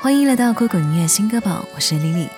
[0.00, 2.28] 欢迎来到酷狗音乐新歌榜，我是李李。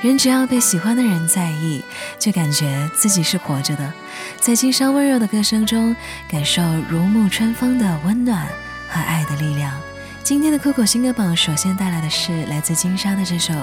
[0.00, 1.84] 人只要被喜欢的人在意，
[2.18, 3.92] 就感觉自己是活着的。
[4.40, 5.94] 在金莎温柔的歌声中，
[6.26, 8.46] 感受如沐春风的温暖
[8.88, 9.78] 和爱的力量。
[10.22, 13.52] 今天的酷狗新歌榜首先带来的是来自金莎的这首《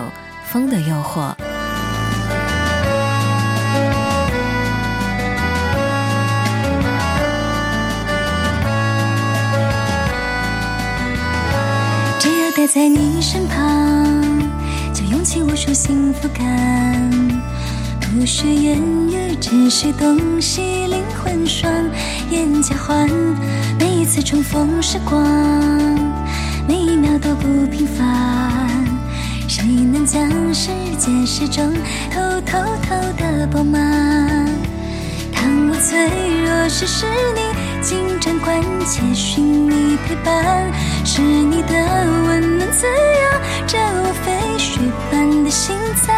[0.45, 1.35] 风的诱惑》。
[12.63, 14.05] 待在你身旁，
[14.93, 17.11] 就涌起无数幸福感。
[17.99, 18.77] 不需言
[19.09, 21.69] 语，只需洞悉灵魂双
[22.31, 23.09] 眼交换。
[23.77, 25.21] 每一次重逢时光，
[26.65, 28.69] 每一秒都不平凡。
[29.45, 31.69] 谁能将世界始终
[32.13, 34.47] 偷偷偷的饱满？
[35.33, 36.07] 当我脆
[36.45, 37.41] 弱时，是你
[37.81, 40.71] 紧张关切，寻你陪伴，
[41.05, 41.73] 是你的
[42.25, 44.79] 温暖滋养着我飞雪
[45.11, 45.75] 般的心
[46.07, 46.15] 脏，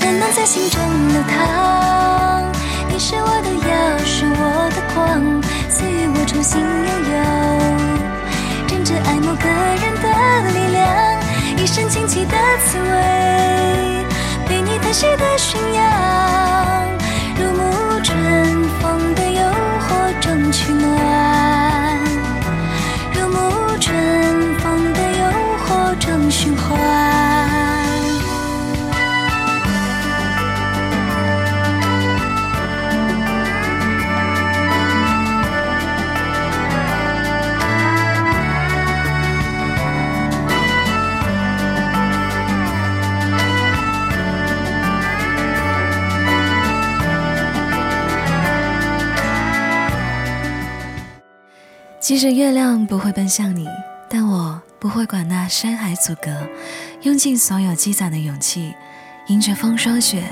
[0.00, 2.52] 暖暖在心中流淌。
[2.88, 5.40] 你是我的药，是我的光，
[5.70, 6.68] 赐予我重新拥
[7.12, 7.16] 有
[8.66, 10.06] 真正爱某个人的
[10.52, 10.84] 力量。
[11.58, 14.04] 一身清奇的滋味，
[14.48, 15.82] 被你叹息的驯养，
[17.38, 18.14] 如沐春
[18.82, 19.40] 风的诱
[19.80, 19.88] 惑
[20.20, 20.72] 中取
[52.06, 53.66] 即使月亮不会奔向你，
[54.08, 56.30] 但我不会管那山海阻隔，
[57.02, 58.72] 用尽所有积攒的勇气，
[59.26, 60.22] 迎着风霜雪，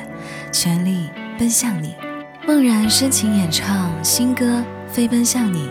[0.52, 1.96] 全力奔向你。
[2.46, 5.66] 梦然深情演唱新歌《飞奔向你》，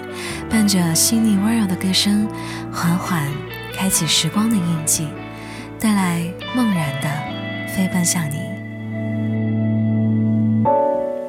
[0.52, 2.28] 伴着细腻温柔的歌声，
[2.70, 3.26] 缓缓
[3.74, 5.08] 开启时光的印记，
[5.80, 6.22] 带来
[6.54, 7.08] 梦然的
[7.74, 8.40] 《飞奔向你》。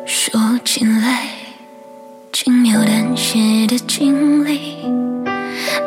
[0.05, 1.29] 说起来，
[3.27, 4.77] 写的经历，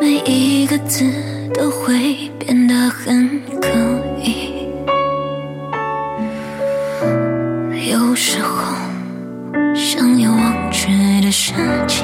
[0.02, 1.06] 每一个字
[1.53, 3.70] 都会变得很刻
[4.24, 4.66] 意。
[7.92, 8.74] 有时候
[9.75, 10.90] 想要忘却
[11.22, 11.53] 的事
[11.88, 12.03] 情，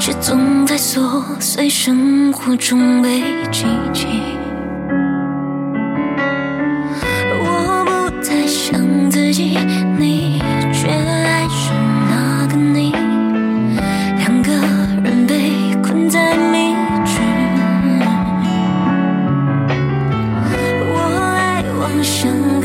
[0.00, 3.22] 却总在琐碎生活中被
[3.52, 4.08] 记起。
[22.06, 22.55] 生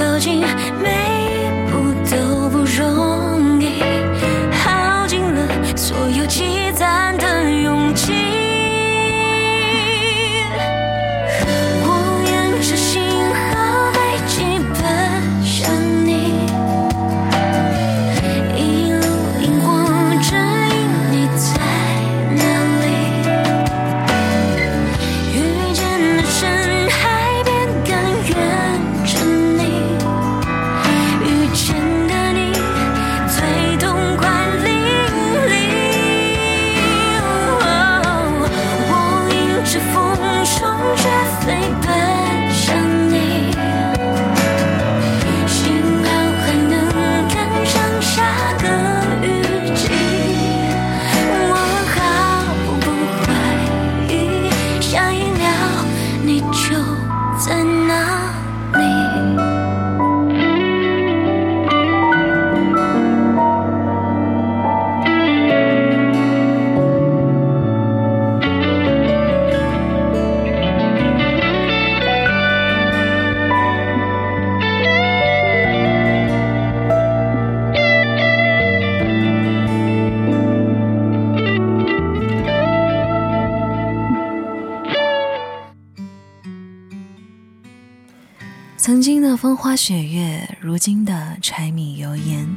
[88.81, 92.49] 曾经的风花雪月，如今的柴米油盐，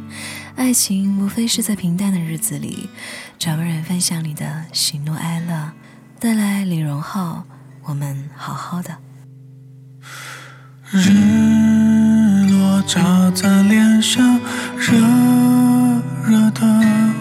[0.57, 2.89] 爱情无非是在平淡的日子里，
[3.39, 5.73] 找个人分享你的喜怒哀乐。
[6.19, 7.45] 带来李荣浩，
[7.83, 8.97] 我们好好的。
[10.91, 11.11] 日
[12.49, 14.41] 落照在脸上，
[14.79, 14.97] 热
[16.27, 17.14] 热的。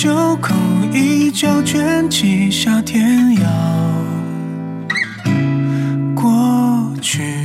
[0.00, 0.54] 袖口，
[0.92, 3.50] 一角卷起夏天要
[6.14, 7.37] 过去。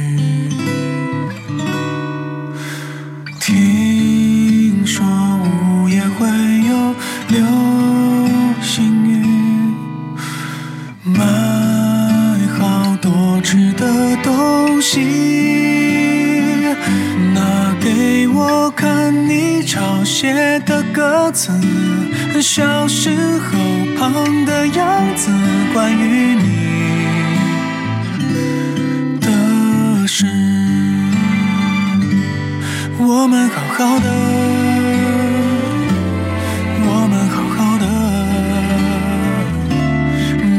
[20.66, 21.52] 的歌词，
[22.42, 23.58] 小时候
[23.98, 25.30] 胖的样子，
[25.74, 26.44] 关于你
[29.20, 29.28] 的
[30.08, 30.26] 事。
[33.00, 34.10] 我们好好的，
[36.86, 37.86] 我们好好的。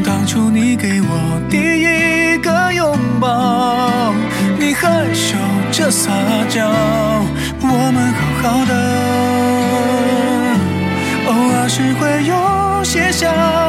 [0.04, 4.12] 当初你给我第一个拥抱，
[4.58, 5.36] 你害羞
[5.72, 6.10] 着撒
[6.48, 6.70] 娇，
[7.60, 9.53] 我们好好的。
[11.76, 13.26] 只会有些小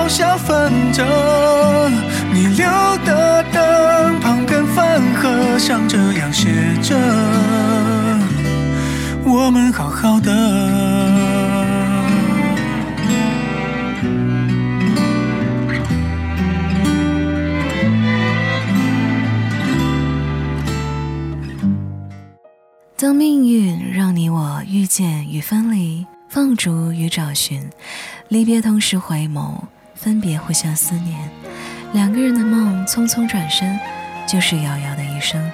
[0.08, 1.04] 小纷争，
[2.32, 2.68] 你留
[3.04, 6.52] 的灯旁边饭盒像这样写
[6.84, 6.96] 着。
[9.24, 10.75] 我们好好的。
[26.56, 27.70] 逐与找寻，
[28.30, 29.64] 离别同时回眸，
[29.94, 31.30] 分别互相思念，
[31.94, 33.80] 两个人的梦匆匆转身，
[34.28, 35.52] 就是遥遥的一生。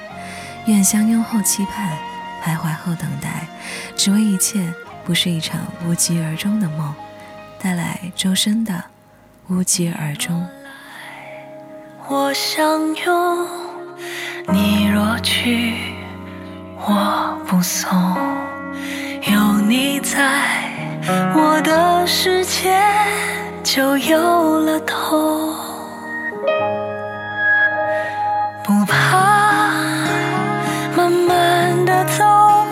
[0.68, 1.98] 愿相拥后期盼，
[2.44, 3.48] 徘徊后等待，
[3.96, 6.94] 只为一切不是一场无疾而终的梦。
[7.60, 8.74] 带来周深的
[9.48, 10.42] 《无疾而终》。
[12.08, 13.48] 我相拥，
[14.52, 15.76] 你若去，
[16.80, 17.92] 我不送。
[19.32, 20.71] 有你在，
[21.08, 22.74] 我的世界
[23.64, 25.56] 就有了痛。
[28.64, 29.18] 不怕，
[30.96, 32.24] 慢慢的走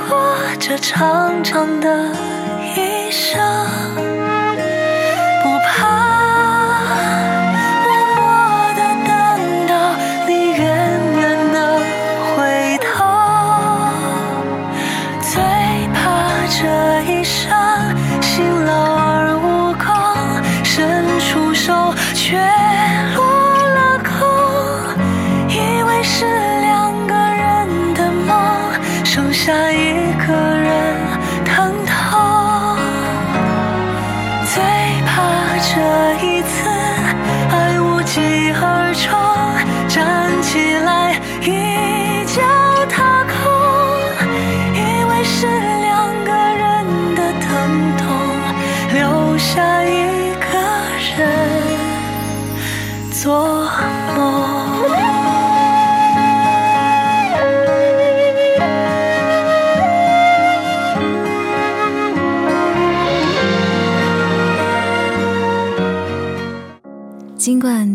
[0.07, 2.11] 过这长长的
[2.75, 3.39] 一生。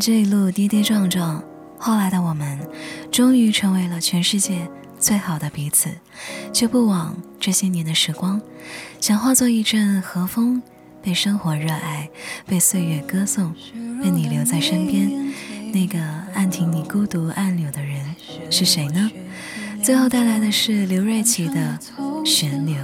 [0.07, 1.43] 这一路跌跌撞撞，
[1.79, 2.59] 后来的我们
[3.11, 4.69] 终于成为了全世界
[4.99, 5.89] 最好的彼此，
[6.53, 8.39] 却不枉这些年的时光，
[9.01, 10.61] 想化作一阵和风，
[11.01, 12.11] 被生活热爱，
[12.47, 13.55] 被岁月歌颂，
[14.03, 15.33] 被你留在身边。
[15.73, 15.99] 那个
[16.35, 18.15] 暗停你孤独暗流的人
[18.51, 19.11] 是谁呢？
[19.83, 21.79] 最后带来的是刘瑞琦的
[22.27, 22.77] 《旋流》。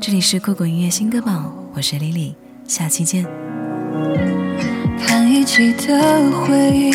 [0.00, 2.36] 这里是酷狗音乐新歌榜，我是李李
[2.68, 3.26] 下期见。
[5.52, 6.92] 看一起的回忆，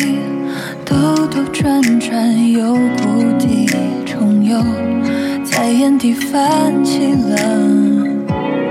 [0.82, 3.68] 兜兜转转又故地
[4.06, 4.58] 重游，
[5.44, 7.36] 在原地泛起了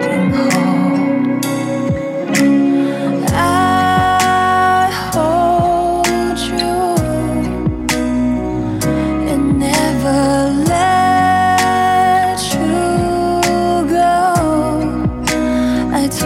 [0.02, 0.40] 等候。
[3.32, 6.96] I hold you
[9.30, 14.04] and never let you go.
[15.94, 16.26] 爱从